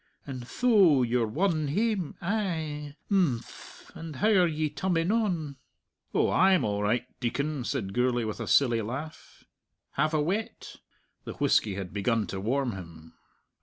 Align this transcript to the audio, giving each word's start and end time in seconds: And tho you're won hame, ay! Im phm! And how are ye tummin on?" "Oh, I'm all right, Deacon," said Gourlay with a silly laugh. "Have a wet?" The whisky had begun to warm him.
And 0.25 0.41
tho 0.41 1.03
you're 1.03 1.27
won 1.27 1.67
hame, 1.67 2.15
ay! 2.23 2.95
Im 3.11 3.39
phm! 3.41 3.95
And 3.95 4.15
how 4.15 4.29
are 4.29 4.47
ye 4.47 4.67
tummin 4.67 5.11
on?" 5.11 5.57
"Oh, 6.11 6.31
I'm 6.31 6.63
all 6.65 6.81
right, 6.81 7.05
Deacon," 7.19 7.63
said 7.65 7.93
Gourlay 7.93 8.23
with 8.23 8.39
a 8.39 8.47
silly 8.47 8.81
laugh. 8.81 9.43
"Have 9.91 10.15
a 10.15 10.19
wet?" 10.19 10.77
The 11.25 11.33
whisky 11.33 11.75
had 11.75 11.93
begun 11.93 12.25
to 12.33 12.39
warm 12.39 12.71
him. 12.71 13.13